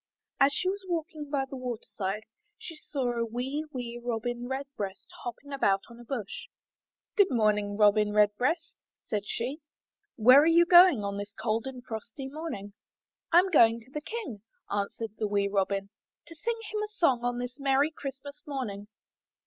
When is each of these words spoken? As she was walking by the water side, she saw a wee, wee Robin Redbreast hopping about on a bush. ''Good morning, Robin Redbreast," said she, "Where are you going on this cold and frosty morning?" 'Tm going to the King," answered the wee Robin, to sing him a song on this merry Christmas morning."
As 0.39 0.51
she 0.51 0.67
was 0.67 0.83
walking 0.87 1.29
by 1.29 1.45
the 1.47 1.55
water 1.55 1.85
side, 1.95 2.23
she 2.57 2.75
saw 2.75 3.11
a 3.11 3.23
wee, 3.23 3.65
wee 3.71 3.99
Robin 4.03 4.47
Redbreast 4.47 5.07
hopping 5.23 5.53
about 5.53 5.83
on 5.91 5.99
a 5.99 6.03
bush. 6.03 6.47
''Good 7.15 7.29
morning, 7.29 7.77
Robin 7.77 8.11
Redbreast," 8.11 8.77
said 9.05 9.27
she, 9.27 9.59
"Where 10.15 10.41
are 10.41 10.47
you 10.47 10.65
going 10.65 11.03
on 11.03 11.17
this 11.17 11.33
cold 11.39 11.67
and 11.67 11.85
frosty 11.85 12.25
morning?" 12.27 12.73
'Tm 13.31 13.51
going 13.51 13.79
to 13.81 13.91
the 13.91 14.01
King," 14.01 14.41
answered 14.71 15.11
the 15.19 15.27
wee 15.27 15.47
Robin, 15.47 15.91
to 16.25 16.33
sing 16.35 16.57
him 16.71 16.81
a 16.81 16.87
song 16.87 17.23
on 17.23 17.37
this 17.37 17.59
merry 17.59 17.91
Christmas 17.91 18.41
morning." 18.47 18.87